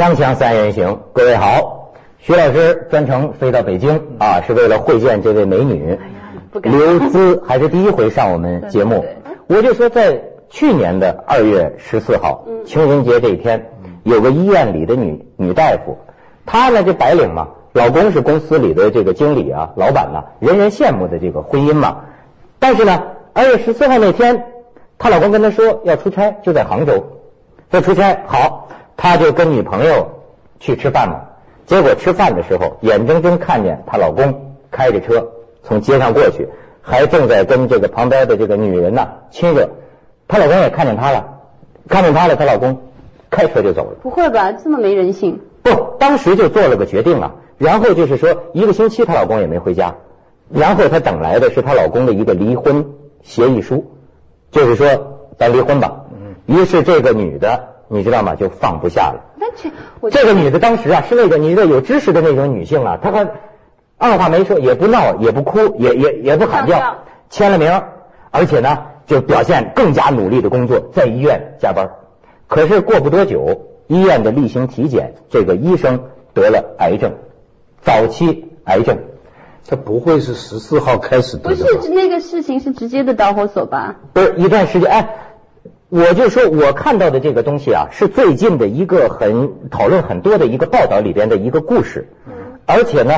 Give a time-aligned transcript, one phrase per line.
[0.00, 5.98] 锵锵三人行，各位好，徐老师专程飞到北京啊，是为了会见这位美女。
[6.62, 9.04] 刘孜还是第一回上我们节目，
[9.46, 13.72] 我就说在去年的二月十四号，情人节这一天，
[14.02, 15.98] 有个医院里的女女大夫，
[16.46, 22.06] 她呢就白领嘛，老公是公司里的这个经理啊，老板呐，人人羡慕的这个婚姻嘛。
[22.58, 23.02] 但是呢，
[23.34, 24.46] 二月十四号那天，
[24.96, 27.18] 她老公跟她说要出差，就在杭州，
[27.70, 28.59] 要出差，好，
[29.02, 30.20] 她就跟女朋友
[30.58, 31.20] 去吃饭嘛。
[31.64, 35.30] 结果吃饭的时候，眼睁睁看见她老公开着车。
[35.62, 36.48] 从街上过去，
[36.82, 39.70] 还正在跟这个旁边的这个女人呢亲热，
[40.28, 41.38] 她老公也看见她了，
[41.88, 42.82] 看见她了，她老公
[43.30, 43.96] 开车就走了。
[44.02, 45.40] 不会吧，这么没人性？
[45.62, 49.94] 不，当时就做了个决定啊，然后就是说一个星期她老公也没回家，
[50.50, 52.84] 然后她等来的是她老公的一个离婚
[53.22, 53.92] 协议书，
[54.50, 56.04] 就是说咱离婚吧。
[56.12, 56.34] 嗯。
[56.44, 58.34] 于是这个女的你知道吗？
[58.36, 59.34] 就放不下了。
[59.36, 63.28] 那这这个女的当时啊是那个你知道有知识的那种女性啊，她还。
[64.02, 67.82] 二话没说，也不闹，也不哭，也也也不喊叫，签了名，
[68.30, 71.90] 而且呢，就表现更加努力的工作，在医院加班。
[72.48, 77.12] 可是过不多久，医院的例行体检，这个医生得了癌症，
[77.82, 78.96] 早期癌症。
[79.68, 81.56] 他不会是十四号开始得的？
[81.56, 83.96] 不是，那个事情是直接的导火索吧？
[84.14, 85.14] 不是，一段时间，哎，
[85.90, 92.08] 我就说我看到的这个东西啊，是最近的一个很讨论很多的一个报道里边的一个故事，
[92.64, 93.12] 而且呢。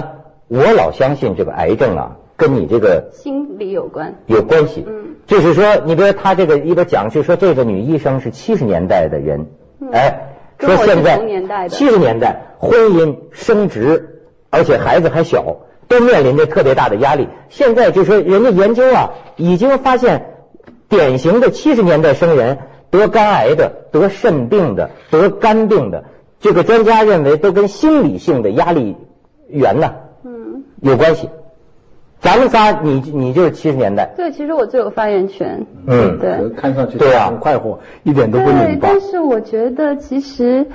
[0.48, 4.84] 我老相信这个癌症啊，跟你这个心理有关，有关系。
[4.86, 9.46] 嗯，就是说，你比如他这个一个讲，就说这个女医生是七十年代的人，
[9.90, 17.28] 哎，说现在七十年代婚姻升职，而且孩子还小，都面临着特别大的压力。
[17.48, 20.31] 现在就说人家研究啊，已经发现
[20.92, 22.58] 典型的七十年代生人
[22.90, 26.04] 得肝癌的、得肾病的、得肝病的，
[26.38, 28.98] 这个专家认为都跟心理性的压力
[29.48, 29.94] 源呢。
[30.22, 31.30] 嗯有关系，
[32.20, 34.12] 咱们仨，你你就是七十年代。
[34.14, 35.64] 对，其实我最有发言权。
[35.86, 38.64] 嗯，对，看上去对啊，很快活，一点都不拧巴。
[38.66, 40.66] 对，但是我觉得其实，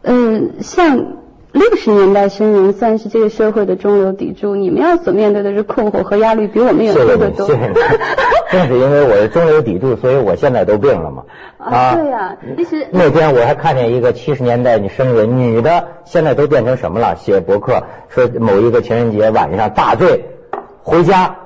[0.00, 1.19] 嗯，像。
[1.52, 7.46] 六十年代生人算是这个社会的中流砥柱，你们要所面对的是困惑和压力，比我们也多得多。
[7.46, 7.74] 谢谢你，
[8.52, 11.24] 正是因为我是中流砥柱，所以我现在都病了嘛。
[11.58, 17.16] 啊，对呀，其实那天我还看见一个七十年代你生人女的，现在都变成什么了？
[17.16, 20.26] 写博客说某一个情人节晚上大醉，
[20.82, 21.36] 回家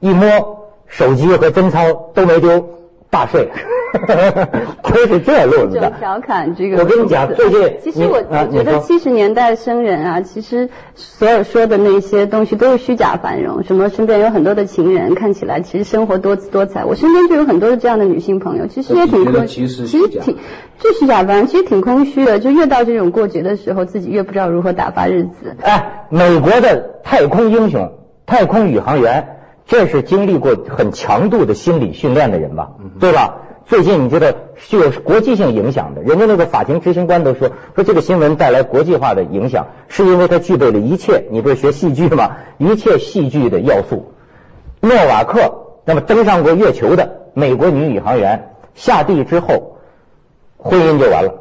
[0.00, 2.68] 一摸手机和贞操都没丢，
[3.10, 3.48] 大睡。
[4.82, 5.90] 都是这路子的。
[5.98, 6.78] 调侃这个。
[6.78, 13.62] 我跟你讲，最近其实我我觉得七十年代生人啊，其实所有说的那些东西都是虚假繁荣。
[13.64, 16.84] 什么身边有很多的情人，看起来其实生活多姿多彩。
[16.84, 20.36] 我身边就有很多的这样的女性朋友，其实也挺空，其实挺
[20.78, 22.38] 就虚假繁荣，其实挺空虚的。
[22.38, 25.56] 就越到这种过节的时候，自己越不知道如何打发日子。
[25.62, 27.92] 哎，美国的太空英雄、
[28.26, 29.36] 太空宇航员，
[29.66, 32.70] 这是经历过很强度的心理训练的人吧？
[32.98, 33.36] 对吧？
[33.72, 34.26] 最近你知道
[34.68, 41.24] 具有国际性影响的，人家那个法庭执行官都说说这个新闻带来国际化的影响，是因为它具备了一切。
[41.30, 42.32] 你不是学戏剧吗？
[42.60, 44.12] 一切戏剧的要素。
[44.82, 49.78] 诺瓦克那么登上过月球的美国女宇航员下地之后，
[50.58, 51.32] 婚姻就完了，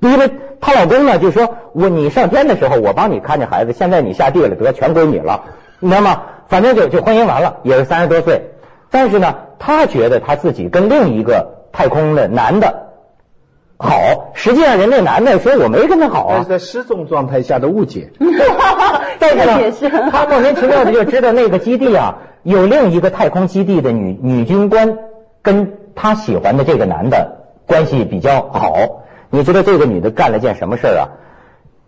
[0.00, 5.44] 因为她老公呢就说我你上天的时候我帮你看着孩子，现在你下地了得全归你了，
[5.80, 6.20] 你知道吗？
[6.48, 8.50] 反正就就婚姻完了，也是三十多岁。
[8.90, 12.90] 但是呢，他觉得他自己跟另一个太空的男的
[13.78, 18.12] 好，实际上人家男的说我没跟他好啊，在失踪状态下的误解。
[19.18, 24.98] 但是呢，他莫名其妙的就知道那个基地啊，有另一个太空基地的女女军官
[25.42, 29.02] 跟他喜欢的这个男的关系比较好。
[29.30, 31.08] 你知道这个女的干了件什么事啊？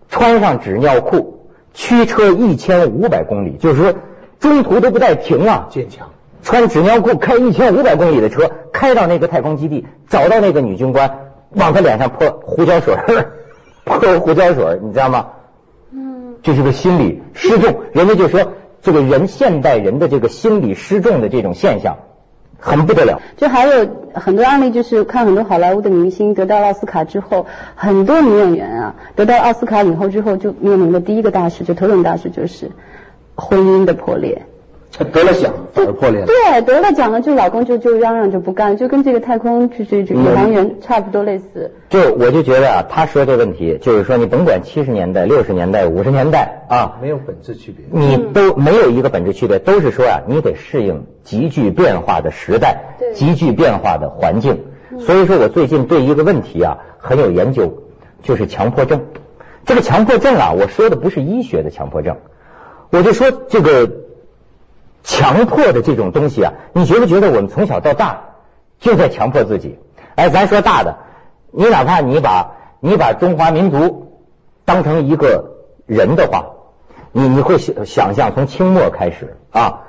[0.09, 3.95] 穿上纸尿裤，驱车一千五百公里，就是说
[4.41, 6.09] 中途都不带停啊，坚强。
[6.43, 11.09] 穿纸尿裤开一千五百公里的车，开到那个太空基地，找到那个女军官，
[11.51, 12.97] 往她脸上泼胡椒水，
[13.87, 15.29] 泼胡椒水，你知道吗？
[15.93, 17.83] 嗯，就是个心理失重。
[17.93, 21.99] 人家就说，这个人现代人的这个心理失重的这种现象，
[22.59, 23.23] 很不得了。
[23.37, 32.73] 就还有很多案例，就是看很多好莱坞的明星得到奥斯卡之后，很多女演员啊，得到奥斯卡影后之后，就面临的第一个大事，就头等大事就是
[33.37, 34.43] 婚姻的破裂。
[35.13, 36.27] 得了奖反而破裂了。
[36.27, 41.73] 对，得了奖了，就老公就就嚷嚷就不干，就跟这个太空就是宇航员差不多类似。
[41.89, 47.87] 就我就觉得啊，他说这问题就是说，你甭管七十年代、六十年代、五十年代啊，没有本质区别。
[47.91, 54.65] 你都没有一个本质区别，都是说啊，你得适应急剧变化的时代，急剧变化的环境。
[55.01, 57.83] 所以说我最近对一个问题啊很有研究，
[58.23, 59.07] 就是强迫症。
[59.65, 62.19] 这个强迫症啊，我说的不是医学的强迫症，
[62.91, 63.91] 我就说这个
[65.05, 68.31] 强迫的这种东西啊，你觉不觉得我们从小到大
[68.81, 69.79] 就在强迫自己？
[70.17, 70.97] 哎，咱说大的，
[71.53, 74.15] 你哪怕你把你把中华民族
[74.65, 75.53] 当成一个
[75.87, 76.47] 人的话，
[77.13, 79.83] 你你会想想象从清末开始啊，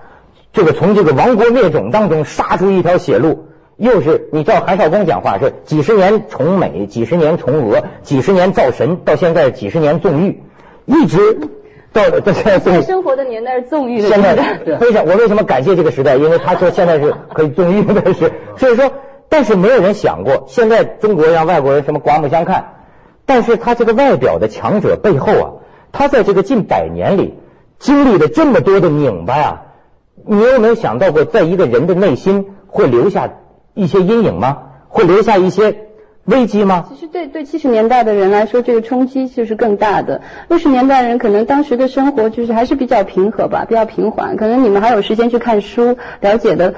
[0.53, 3.47] 这个从这个亡国灭种当中杀出一条血路。
[3.77, 10.43] 又是你照韩少功讲话，是几十年崇美，几十年崇俄，几十年造神，到现在几十年纵欲，
[10.85, 11.49] 一直
[11.95, 12.59] 到到现在。
[12.59, 14.35] 在生活的年代是纵欲的现在
[14.77, 16.17] 非常，我为什么感谢这个时代？
[16.17, 18.91] 因为他说现在是可以纵欲的是， 所以说，
[19.29, 22.73] 但是没有人想过，现在中国让外国人什么刮目相看，
[23.25, 25.49] 但是他这个外表的强者背后啊，
[25.93, 27.39] 他在这个近百年里
[27.79, 29.61] 经历了这么多的拧巴呀，
[30.27, 33.29] 你有没有想到过，在一个人的内心会留下？
[33.73, 34.57] 一些阴影吗？
[34.89, 35.84] 会留下一些。
[36.25, 36.87] 危机吗？
[36.91, 40.21] 其实对对七十年代的人来说，这个冲击就是更大的。
[40.49, 44.35] 六十年代人可能当时的生活就是还是比较平和吧，比较平缓。
[44.35, 46.73] 可能你们还有时间去看书，了解的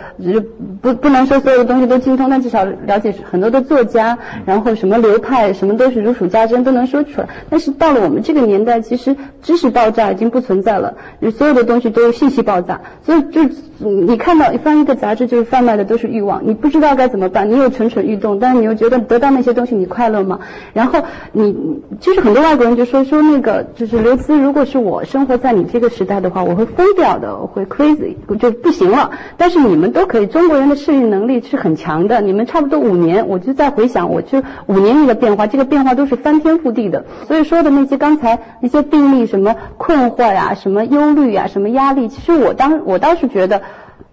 [0.81, 7.29] 不不能说所有的东西都精通，但至少了解很多的作家，然后什么流派，什么都是如数家珍，都能说出来。
[7.49, 10.95] 但是到了我们这个年代，其实知识爆炸已经不存在了，
[11.37, 13.43] 所有的东西都信息爆炸，所以就
[13.77, 19.36] 你看到翻一个杂志，就是贩卖的都是欲望，你不知道该怎么办，你又蠢蠢欲动，但是你又觉得得到。
[19.37, 20.39] 那些东西你快乐吗？
[20.73, 21.55] 然后你
[21.99, 29.11] 就是很多外国人就说说那个就是刘慈，如果是我生活在你这个时代的话，我会疯掉的，我会 crazy 就不行了。
[29.37, 32.19] 但是你们都可以，中国人的适应能力是很强的。
[32.19, 37.05] 你们差不多五年，我就在回想，我就五年那个变化，这个变化都是翻天覆地的。
[37.27, 43.61] 所以说的那些刚才那些病例，什么困惑呀，什么忧虑呀，什么压力，其实我当我倒是觉得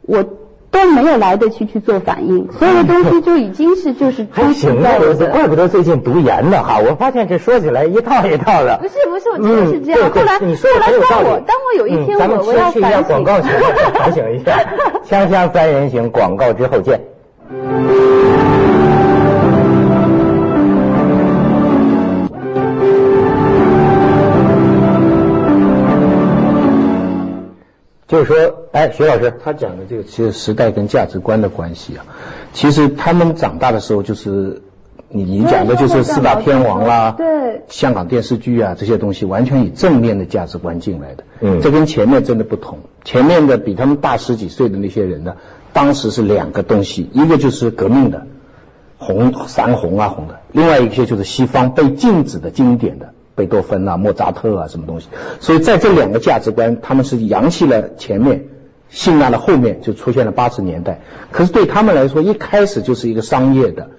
[0.02, 0.22] 我。
[0.74, 4.90] 都没有来得及去做反应，所有的东西就已经是就是还行啊，
[5.32, 8.78] 怪不得最近读研呢哈，我发现这说起来一套一套的。
[8.82, 10.10] 不是不是，我真的是这样。
[10.10, 10.44] 后来后
[10.80, 14.58] 来当我当我有一天我我要反省，广告反省一下，
[15.08, 17.00] 锵锵三人行广告之后见。
[28.14, 32.06] 就是说，哎，徐老师，他讲的这个其实时代跟价值观的关系啊，
[32.52, 34.62] 其实他们长大的时候就是
[35.08, 45.34] 你你讲的就是四大天王啦，对，香港电视剧啊这些东西，完全以正面的价值观进来的，嗯，这跟前面真的不同，前面的比他们大十几岁的那些人呢，
[45.72, 48.28] 当时是两个东西，一个就是革命的
[48.96, 53.12] 红三红啊红的，另外一些就是西方被禁止的经典的。
[53.34, 55.08] 贝多芬啊，莫扎特啊，什么东西？
[55.40, 58.44] 所以在这两个价值观，他们是扬弃了前面，
[58.90, 61.00] 信纳了后面，就出现了八十年代。
[61.32, 63.90] 可是对他们来说，一开始就是一个商业的。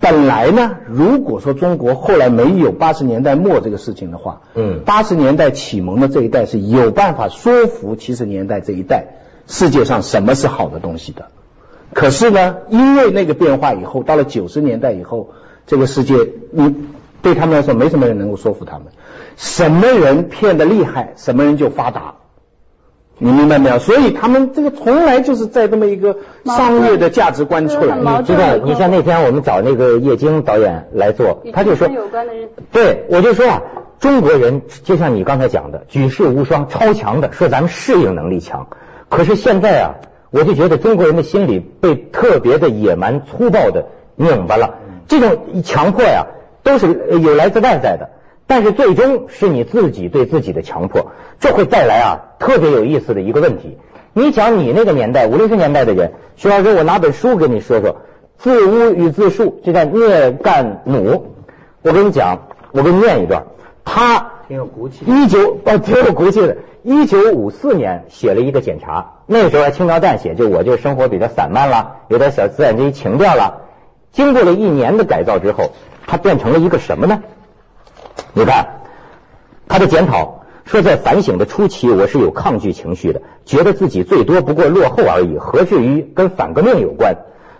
[0.00, 9.06] 本来呢，如果说中国后来没有八十年代末这个事情的话，嗯，八十年代启蒙的这一代是有办法说服七十年代这一代
[9.46, 11.28] 世界上什么是好的东西的。
[11.94, 15.30] 可是呢，因为那个变化以后，到了九十年代以后，
[15.66, 16.16] 这个世界
[16.52, 16.74] 你。
[17.24, 18.88] 对他们来说，没什么人能够说服他们。
[19.36, 22.14] 什么人骗的厉害，什么人就发达。
[23.16, 23.78] 你明白没有？
[23.78, 27.96] 所以他们这个从来就是在这么一个商业的价值观出来。
[27.96, 31.88] 你知道，你像那天我们找那个叶京导演来做，他就说，
[32.70, 33.62] 对，我就说啊，
[34.00, 38.66] 中国人就像你刚才讲的，举世无双，超强的，说咱们适应能力强。
[39.08, 39.94] 可是现在啊，
[40.30, 44.74] 我就觉得中国人的心理被特别的野蛮粗暴的拧巴了。
[45.08, 46.26] 这种强迫呀。
[46.64, 48.10] 都是有来自外在的，
[48.48, 52.08] 但是最终是你自己对自己的强迫，这会带来啊
[52.40, 53.78] 特别有意思的一个问题。
[54.14, 57.90] 你讲你那个年代五六十年代的人，徐老师，我拿本书跟你说说，
[58.38, 61.24] 《自污与自述》，这叫聂干弩。
[61.82, 63.44] 我跟你讲，我给你念一段，
[63.84, 66.56] 他挺有骨气，一九哦挺有骨气的。
[66.82, 73.62] 一九五四年写了一个检查，那个时候还轻描淡写，就我就生活比较散漫了，有点小资产阶级情调了。
[74.12, 75.72] 经过了一年的改造之后。
[76.06, 77.22] 他变成了一个什么呢？
[78.32, 78.80] 你看
[79.68, 87.16] 他的检讨说，在反省的初期，我是有抗拒情绪的，觉得自己最多不过落后而已，何至于跟反革命有关？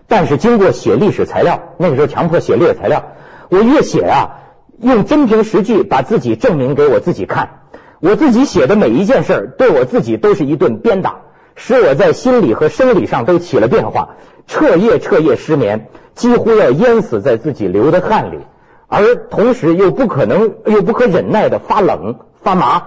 [0.07, 3.13] 但是经过写历史材料，那个时候强迫写历史材料，
[3.49, 4.41] 我越写啊，
[4.81, 7.61] 用真凭实据把自己证明给我自己看。
[8.01, 11.21] 我自己写的每一件事，对我自己都是一顿鞭打，
[11.55, 15.89] 使我在心理和生理上都起了变化，彻夜彻夜失眠。
[16.15, 18.39] 几乎要淹死在自己流的汗里，
[18.87, 22.83] 而同时又不可能又不可忍耐的发冷发麻。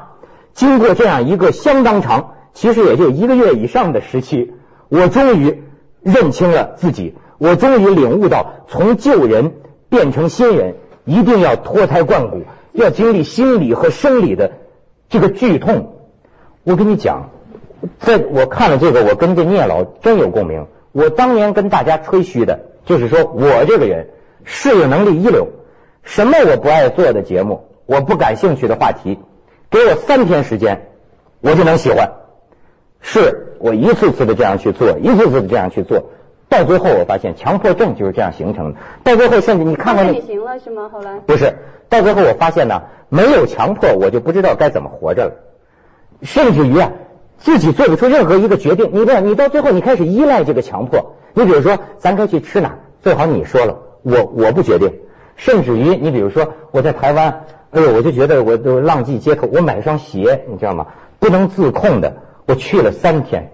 [0.53, 4.53] 经过这样一个相当长，其实也就一个月以上的时期，
[4.89, 5.63] 我终于
[6.01, 9.53] 认清了自己，我终于领悟到，从旧人
[9.89, 14.53] 变成新人，一定要脱胎换骨，要经历心理和生理的
[15.09, 15.93] 这个剧痛。
[16.63, 17.29] 我跟你讲，
[17.99, 20.65] 在我看了这个，我跟这聂老真有共鸣。
[20.91, 24.07] 我当年跟大家吹嘘的，就是说我这个人
[24.45, 25.49] 适应能力一流，
[26.03, 29.19] 什么我不爱做的节目，我不感兴趣的话题，
[29.69, 30.87] 给我三天时间，
[31.41, 32.13] 我就能喜欢。
[33.01, 36.11] 是我一次次的这样去做，一次次的这样去做，
[36.47, 38.79] 到最后我发现强迫症就是这样形成的。
[39.03, 40.89] 到最后甚至你看看，你行了是吗？
[40.91, 41.57] 后来不是，
[41.89, 45.31] 到最后我发现呢，没有强迫我就不知道该怎么活着了，
[46.21, 46.93] 甚至于啊，
[47.37, 48.91] 自己做不出任何一个决定。
[48.93, 51.17] 你这样，你到最后你开始依赖这个强迫。
[51.37, 52.79] 你比如说，咱该去吃哪？
[53.03, 54.91] 最好你说了，我我不决定。
[55.35, 60.87] 甚至于你比如说，我在台湾，哎呦，我就觉得我都浪迹街头，我买双鞋，你知道吗？
[61.19, 62.15] 不能自控的。
[62.47, 63.51] 我去了三天，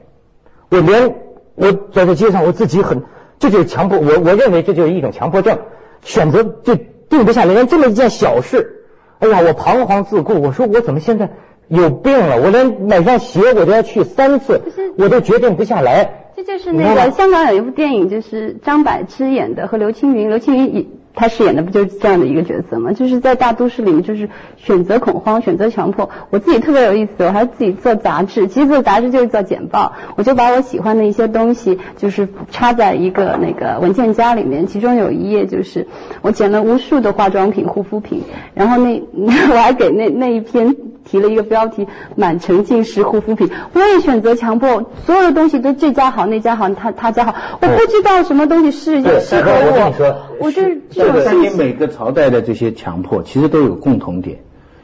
[0.69, 1.15] 我连
[1.55, 3.03] 我走在街上，我自己很，
[3.37, 5.59] 这就是强迫我，我认为这就是一种强迫症，
[6.03, 6.75] 选择就
[7.09, 8.85] 定不下来，连这么一件小事，
[9.19, 11.31] 哎呀，我彷徨自顾，我说我怎么现在
[11.67, 12.39] 有病了？
[12.39, 14.61] 我连买双鞋我都要去三次，
[14.97, 16.22] 我都决定不下来。
[16.45, 22.91] 这就是那个香港有一部电影，就是张柏芝演的，和刘青云，刘青云他饰演的不就是这样的一个角色吗？
[22.91, 26.09] 就是在大都市里面，就是选择恐慌，选择强迫。
[26.31, 29.93] 我自己特别有意思，我还自己做杂志，其实做杂志就是做简报。
[30.15, 35.87] 我就把我喜欢的一些东西，就是插在一个那个文件夹里面，其中有一页就是
[36.23, 38.23] 我捡了无数的化妆品、护肤品，
[38.55, 40.75] 然后那 我还给那那一篇
[41.13, 43.51] 提了一个标题：满城尽是护肤品。
[43.73, 50.63] 我也选择强迫，所有的东西都这家好那家好，他他家好，我不知道什么东西适适合我，我就。
[50.89, 54.39] 这个你每个朝代的这些强迫，其实都有共同点，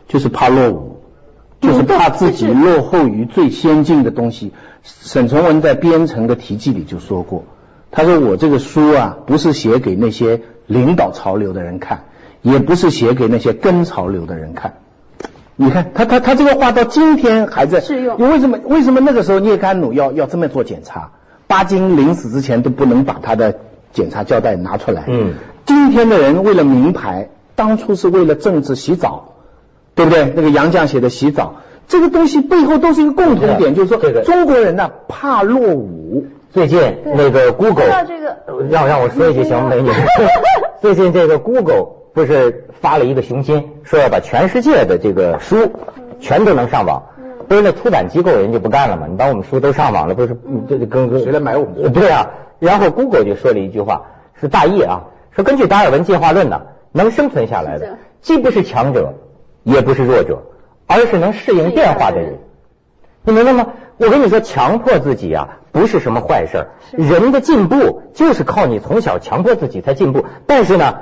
[0.08, 1.02] 就是怕落伍，
[1.62, 4.52] 就是怕自己落后于最先进的东西。
[4.84, 7.46] 沈从文在《编程的题记》里就说过，
[7.90, 12.04] 他说我这个书啊，不是写给那些领导潮流的人看，
[12.44, 14.76] 也不是写给那些跟潮流的人看。
[15.62, 18.16] 你看他他他这个话到今天还在适用。
[18.18, 21.12] 你为什么为什么那个时候聂甘努要要这么做检查？
[21.48, 23.56] 巴金临死之前都不能把他的
[23.92, 25.04] 检查胶带拿出来。
[25.08, 25.34] 嗯。
[25.66, 29.34] 今天的人为了名牌，当初是为了政治洗澡，
[29.96, 30.32] 对不对？
[30.34, 31.56] 那个杨绛写的洗澡，
[31.90, 36.28] 这个东西背后都是一个共同点，就是说中国人呢怕落伍。
[36.52, 36.80] 最近
[37.18, 37.86] 那个 Google
[38.70, 39.92] 让让我说一句行吗，美女？
[40.82, 45.72] 最近这个 Google 不是发了一个雄心，说要把全世界的这个书
[46.20, 47.04] 全都能上网，
[47.48, 49.08] 不是那出版机构人就不干了吗？
[49.10, 50.38] 你把我们书都上网了，不是
[50.68, 51.94] 这这跟跟谁来买我们？
[51.94, 54.04] 对啊，然后 Google 就说了一句话，
[54.40, 55.04] 是大意啊。
[55.32, 56.62] 说根据达尔文进化论呢，
[56.92, 59.14] 能生存下来的既不是强者，
[59.64, 60.44] 也不是弱者，
[60.88, 62.40] 而是能适应变化的人。
[63.24, 63.68] 你明白吗？
[63.98, 66.68] 我跟你说，强迫自己啊，不是什么坏事。
[66.92, 70.26] 人的进步就是靠你从小强迫自己才进步。
[70.48, 71.00] 但是呢，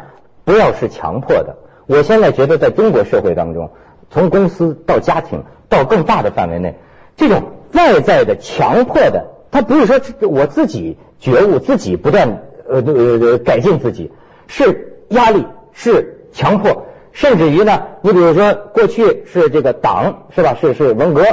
[0.48, 1.58] 不要是强迫的。
[1.88, 3.70] 我现在觉得，在中国社会当中，
[4.10, 6.76] 从公司到家庭到更大的范围内，
[7.18, 10.00] 这种外在的强迫的，他不是说
[10.30, 12.44] 我自己觉悟，自己不断。
[12.70, 14.12] 呃呃改进自己
[14.48, 20.58] 是压力，是强迫，甚至于呢，你比如说过去是这个党是吧？
[20.60, 21.24] 是是文革，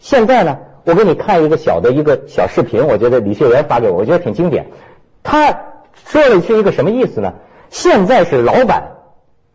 [0.00, 4.66] 现在呢，我给你看一个小的一个小视频，我觉得李秀媛发给我，我觉得挺经典。
[5.22, 5.52] 他
[6.04, 7.34] 说的是一个什么意思呢？
[7.72, 8.92] 现在是老板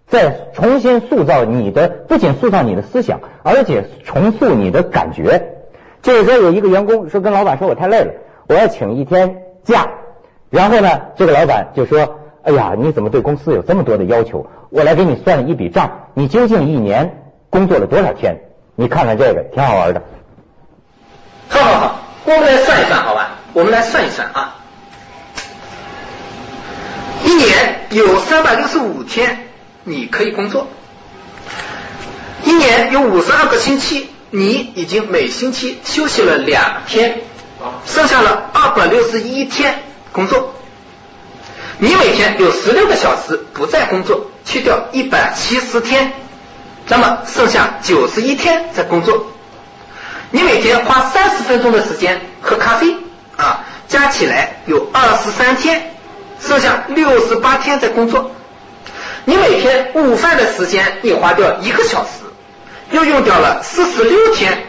[0.07, 5.53] 在重新塑造你的，不仅塑造你的思想，而且重塑你的感觉。
[6.01, 8.13] 就是说，有一个员工说跟老板说，我太累了，
[8.49, 9.87] 我要请一天假。
[10.49, 14.47] 然后呢，这个老板就说：“哎呀，你怎么对公司有这么多的要求？
[14.71, 17.21] 我来给你算一笔账，你究竟一年
[17.51, 18.37] 工作了多少天？
[18.75, 20.01] 你看看这个，挺好玩的。”
[21.49, 21.95] 好好好，
[22.25, 23.29] 我们来算一算，好吧？
[23.53, 24.55] 我们来算一算啊，
[27.27, 29.49] 一年有三百六十五天
[29.83, 30.69] 你可以工作，
[32.45, 37.19] 一年有五十二个星期，你已经每星期休息了两天，
[37.85, 39.83] 剩下了二百六十一天。
[40.13, 40.53] 工作，
[41.79, 46.13] 你每天有十六个小时不在工作，去掉一百七十天，
[46.87, 49.27] 那么剩下九十一天在工作。
[50.31, 52.95] 你每天花三十分钟的时间喝咖啡
[53.35, 55.96] 啊，加起来有二十三天，
[56.39, 58.31] 剩下六十八天在工作。
[59.25, 62.09] 你每天午饭的时间你花掉一个小时，
[62.91, 64.65] 又用掉了四十六天，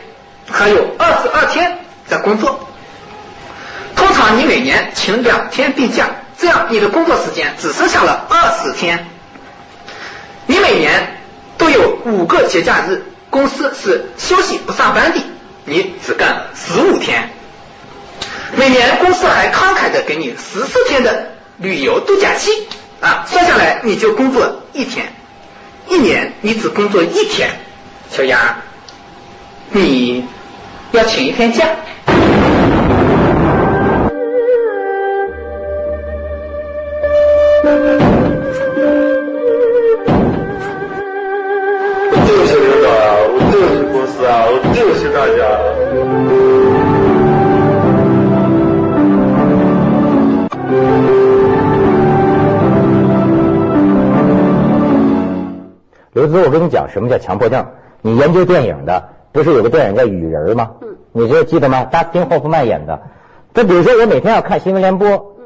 [0.51, 2.69] 还有二十二天在工作。
[3.95, 9.07] 通常你每年请两天病假，这样你的工作时间只剩下了二十天。
[10.47, 11.21] 你每年
[11.57, 15.21] 都有五个节假日，公司是休息不上班的，
[15.65, 17.31] 你只干十五天。
[18.57, 22.51] 每年公司还慷慨的给你十四天的旅游度假期。
[23.01, 25.13] 啊，算下来你就工作一天，
[25.89, 27.51] 一年你只工作一天，
[28.11, 28.57] 小杨，
[29.71, 30.25] 你
[30.91, 31.65] 要请一天假。
[42.11, 46.48] 我就是领导啊，我就是公司啊我就是大家。
[56.27, 57.67] 跟你讲什么叫强迫症？
[58.03, 60.71] 你研究电影的，不是有个电影叫《雨人》吗？
[60.81, 61.85] 嗯，你这记得吗？
[61.85, 63.03] 达斯汀·霍夫曼演的。
[63.55, 65.37] 他比如说，我每天要看新闻联播，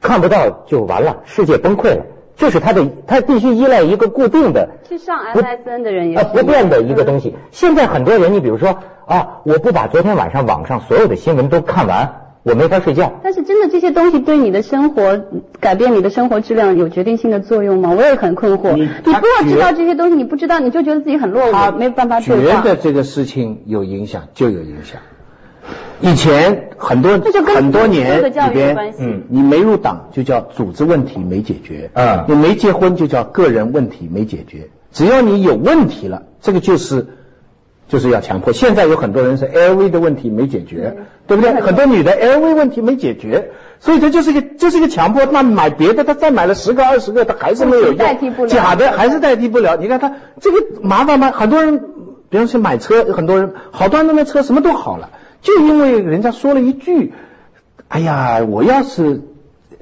[0.00, 2.06] 看不到就完了，世界崩溃了。
[2.36, 4.68] 就是他的，他必须依赖一个固定的。
[4.88, 6.22] 去上 MSN 的人也。
[6.22, 7.34] 不变的一个东西。
[7.50, 12.25] 现在很多人，你比如说啊，我不把昨天晚上网上所有的新闻都看完。
[12.46, 13.20] 我没法睡觉。
[13.24, 15.20] 但是真的这些东西对你的生活
[15.58, 17.90] 改变你的生活质量有决定性的作用吗？
[17.90, 18.76] 我也很困惑。
[18.76, 25.00] 你不要知道这些东西，你不知道你就觉得自己很落伍，没办法觉得这个事情有影响就有影响。
[26.00, 34.68] 以前很多很多年里边，嗯，你没入党就叫组织问题没解决，嗯，你没结婚就叫个人问题没解决。
[34.92, 37.08] 只要你有问题了，这个就是。
[37.88, 38.52] 就是要强迫。
[38.52, 41.52] 现在有很多人是 LV 的问题没解决，对不对？
[41.60, 43.50] 很多女的 LV 问题没解决，
[43.80, 45.24] 所以这就是一个，就是一个强迫。
[45.26, 47.96] 那买别的，他再买了十个、二十个，他还是没有用。
[47.96, 48.48] 代替不了。
[48.48, 49.76] 假的还是代替不了。
[49.76, 51.30] 你看他这个麻烦吗？
[51.30, 51.80] 很多人，
[52.28, 55.10] 比方说买车，很多人好端端的车什么都好了，
[55.42, 57.12] 就因为人家说了一句
[57.88, 59.22] ：“哎呀，我要是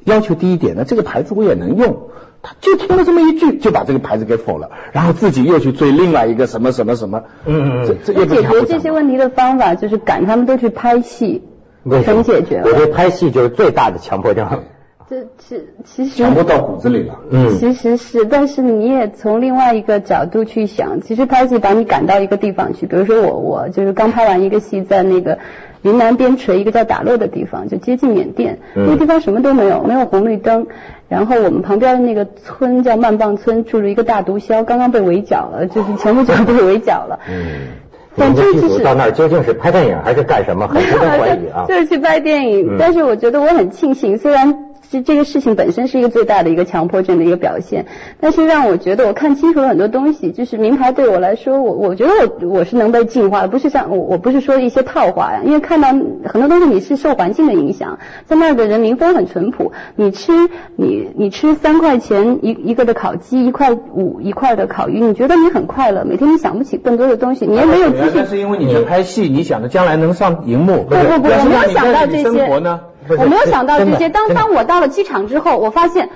[0.05, 2.11] 要求低一点的，这个牌子我也能用。”
[2.45, 7.25] 他就听了这么一句，就把这个牌子给否了，然后自己又去追另外一个什么什么什么。
[7.47, 7.97] 嗯嗯。
[8.05, 11.43] 这这解决这些问题的方法就是赶他们都去拍戏，
[11.83, 12.61] 能解决。
[12.65, 14.63] 我觉得拍戏就是最大的强迫症。
[15.09, 17.15] 这其其实全部到骨子里了。
[17.31, 17.59] 嗯。
[17.59, 25.39] 其实是，但是你也从另外一个角度去想，其实拍戏把你赶到一个地方去，比如说我我就是刚拍完一个戏，在那个
[25.83, 30.67] 云南边陲一个叫打洛的地方，就接近缅甸，嗯那个地方什么都没有，没有红绿灯。
[31.07, 37.21] 然后我们旁边的那个村叫曼棒村，住着一个大毒枭，刚刚被围剿了，就是前不久被围剿了。
[37.29, 37.69] 嗯，
[38.17, 40.67] 但这就是到那儿究竟是拍电影还是干什么？
[40.67, 41.67] 很值得 怀疑啊。
[41.69, 44.71] 就是去拍电影，但是我觉得我很庆幸，虽然。
[44.95, 47.87] 这这个事情本身是一个最大的一个强迫症的一个表现，
[48.21, 50.31] 但是让我觉得我看清楚了很多东西。
[50.31, 55.41] 就是名牌对我来说，我我觉得我我是能被净化的，不是像我我不是说一些套话呀。
[55.45, 60.33] 因为看到很多东西你是受环境的影响，在那儿的人民风很淳朴，你吃
[60.77, 68.25] 你你吃三块钱一一个的烤鸡，一块五一块的烤鱼，你觉得你很快乐，每天你想不起更多的东西，你也没有继续。
[68.25, 72.94] 是因为你在拍戏，你想着将来能上荧幕，不不不，我没有想到这些。
[73.09, 74.09] 我没有想到这些。
[74.09, 76.11] 当当我到了机场之后，我发现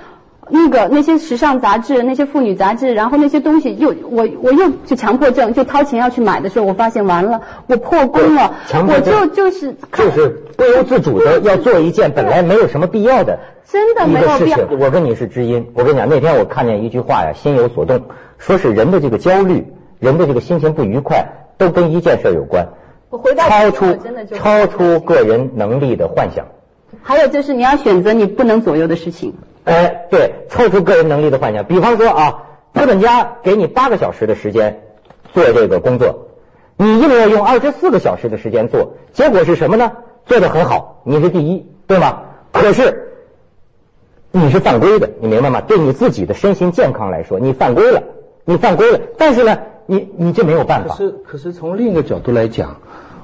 [0.49, 8.55] 那个那些时尚杂志、那些妇女杂志，然后那些东西又我我又就强迫症，就掏钱要去买的时候，我发现完了，我破功了。
[8.87, 13.39] 我就就是就是不由自主的要做一件本来没有什么必要的
[13.71, 14.57] 真的没有必要。
[14.79, 15.67] 我跟你是知音。
[15.75, 18.01] 我跟你讲，那天我看见一句话呀，心有所动，
[18.39, 19.67] 说是人的这个焦虑，
[19.99, 21.27] 人的这个心情不愉快，
[21.59, 22.69] 都跟一件事有关。
[23.11, 23.97] 我回到超出
[24.35, 26.47] 超出个人能力的幻想。
[27.01, 29.33] 还有就是你要选择你不能左右的事情。
[29.65, 31.63] 哎，对，超出个人能力的幻想。
[31.65, 34.81] 比方说啊，资本家给你八个小时的时间
[35.33, 36.29] 做这个工作，
[36.77, 39.91] 你硬要用二十四个小时的时间做，结果是什么呢？
[40.25, 42.21] 做的很好，你是第一，对吗？
[42.51, 43.11] 可是
[44.31, 45.61] 你是犯规的，你明白吗？
[45.61, 48.03] 对你自己的身心健康来说，你犯规了，
[48.45, 48.99] 你犯规了。
[49.17, 50.95] 但是呢，你你就没有办法。
[50.95, 52.77] 可是，可是从另一个角度来讲，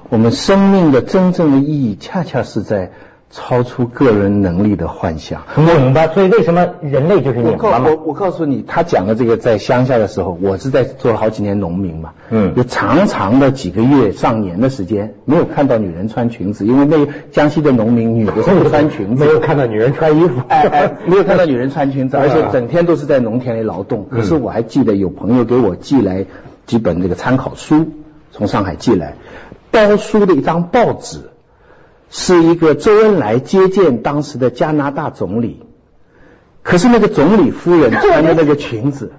[0.10, 2.92] 我们生命的真正的意义，恰恰是在。
[3.32, 6.08] 超出个人能力的幻想，拧巴。
[6.08, 24.08] 所以为什么人类就是拧巴我我告诉你，他讲的这个在乡下的时候，我是在做了好几年农民嘛，嗯，有长长的几个月上年的时间，没有看到女人穿裙子，因为那江西的农民女的是不穿裙子，没有看到女人穿衣服，哎哎， 没有看到女人穿裙子，而且整天都是在农田里劳动。
[24.10, 26.26] 可是我还记得有朋友给我寄来
[26.66, 27.88] 几本这个参考书，
[28.32, 29.16] 从上海寄来，
[29.72, 31.20] 包书的一张报纸。
[32.10, 35.64] 是一个周恩来接见当时的加拿大总理，
[36.64, 39.12] 可是那个总理夫人穿的那个裙子，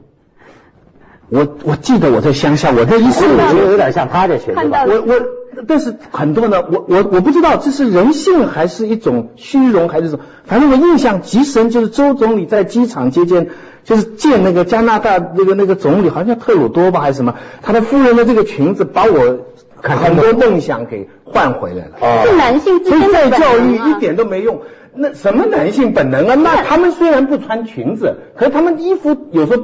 [1.29, 4.61] 我我记得我在乡下，我这一瞬间有点像他的裙子。
[4.63, 13.49] 我我，但是很多呢，我我我不知道这是人性还是一种虚荣还是什么，反正我印象极深，就是周总理在机场接见，
[13.87, 19.39] 就是见那个加拿大那个那个总理，好像特鲁多吧还是什么，他的夫人的这个裙子把我。
[19.79, 24.63] 很多梦想给换回来了，是男性之间的教育一点都没用。
[24.95, 26.35] 那什么男性本能啊？
[26.35, 29.63] 那他们虽然不穿裙子，可是他们衣服有时候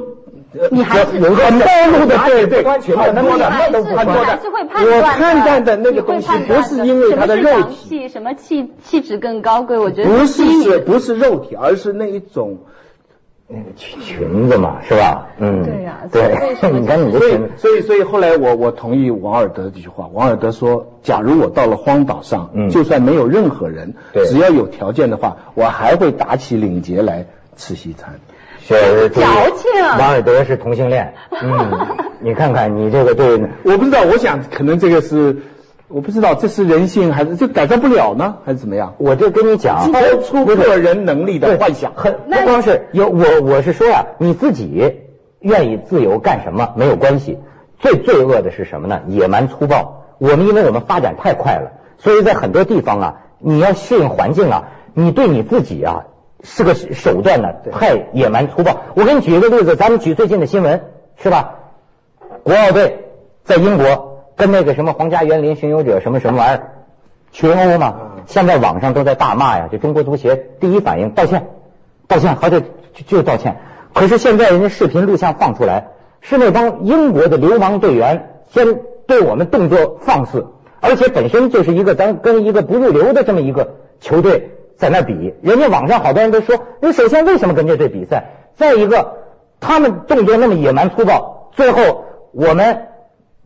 [0.69, 1.49] 你还是有暴
[1.91, 4.39] 露的对对，很多的，很多的。
[4.85, 12.59] 我判断的那个东西不是因为他的肉体，什么气气质更高贵，我觉得不是是不是肉体，而是那一种。
[13.75, 15.27] 裙裙子嘛，是吧？
[15.37, 20.07] 嗯，对呀，对， 你看你的裙子，所以所以后来我我同意王尔德这句话。
[20.13, 23.93] 王尔德说，假如我到了荒岛上，嗯，就算没有任何人，
[24.25, 28.15] 只要有条件的话，我还会打起领结来吃西餐。
[29.09, 29.21] 矫
[29.57, 29.81] 情。
[29.99, 31.87] 王尔德是同性恋，嗯，
[32.21, 35.37] 你看看你这个对，我不知道，我想可能这个是。
[35.89, 38.95] 我不知道这是人性还是就改造不了呢，还是怎么样？
[38.97, 44.95] 我就跟你讲，超出个人能力的幻想，很不光是有我，我是说呀，你自己
[45.39, 47.37] 愿意自由干什么没有关系，
[47.79, 49.01] 最罪恶的是什么呢？
[49.07, 50.05] 野蛮粗暴。
[50.17, 56.05] 我们因为我们发展太快了，所以在很多地方啊，你要适应环境啊，你对你自己啊
[56.41, 58.77] 是个手段呢，太野蛮粗暴。
[58.95, 60.85] 我给你举一个例子，咱们举最近的新闻
[61.17, 61.55] 是吧？
[62.41, 63.05] 国奥队
[63.43, 64.12] 在英国。
[64.35, 66.69] 跟那个什么皇家园林巡游者什么什么玩意儿
[67.31, 67.95] 群殴嘛，
[68.27, 69.69] 现在网上都在大骂呀。
[69.71, 71.47] 就中国足协第一反应道歉，
[72.07, 72.61] 道歉，好歹
[72.93, 73.57] 就就道歉。
[73.93, 75.87] 可是现在人家视频录像放出来，
[76.21, 80.47] 是那帮英国的流氓队员先对我们动作放肆，
[80.79, 85.33] 而且本身就是一个咱跟一个不入流的这么一个球队在那比。
[85.41, 88.25] 人家网上好多人都说，你首先为什么跟这队比赛？
[88.55, 89.13] 再一个，
[89.59, 92.87] 他们动作那么野蛮粗暴，最后我们。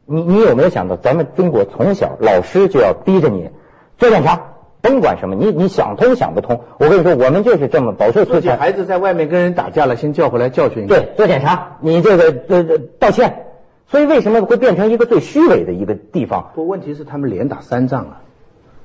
[0.07, 3.49] 你你有没有想到，咱们中国从小老师就要逼着你
[3.97, 8.49] 做检查，甭管什么，你你想通想不通，我跟你说，我们就是这么保守措施。
[8.51, 10.95] 孩子在外面跟人打架了，先叫回来教训一下。
[10.95, 12.63] 对，做检查，你这个呃
[12.99, 13.43] 道歉。
[13.89, 16.51] 所以为什么会变成一个最虚伪的一个地方？
[16.55, 18.21] 不，问题是他们连打三仗啊，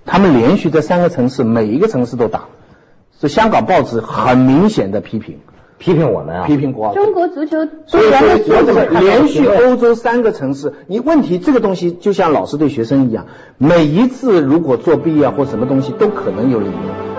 [0.05, 2.45] 他们连续在三个城市，每一个城市都打，
[3.21, 5.41] 是香港报纸很明显的批评。
[5.83, 6.45] 批评我们啊！
[6.47, 6.95] 批评国奥。
[6.95, 10.73] 中国足球所以我怎么连续欧洲三个城市？
[10.87, 13.27] 你问题这个东西就像老师对学生一样，
[13.59, 16.73] 每一次如果作弊啊或什么东西都可能有理由，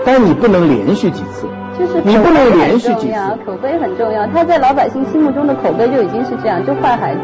[0.06, 1.46] 但是你不能连续几次。
[1.78, 3.18] 就是你不能连续几次。
[3.44, 7.20] 口碑很重要，他在老百姓心目中的口碑就已经是这样，就坏孩子，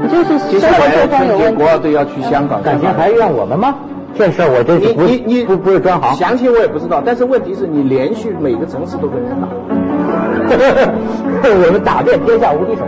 [0.00, 1.56] 你就是生活作风有问题。
[1.60, 3.74] 国奥队要去香港，感情还怨我们吗？
[4.16, 9.83] 这事我这你你你不不是专行，详情我也不知道，但是问题是你连续每个城市都跟人打。
[11.44, 12.84] 我们打遍天下无敌手，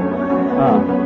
[0.59, 1.06] 啊。